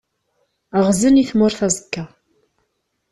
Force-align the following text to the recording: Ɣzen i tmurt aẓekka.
Ɣzen 0.85 1.21
i 1.21 1.23
tmurt 1.29 1.59
aẓekka. 1.67 2.05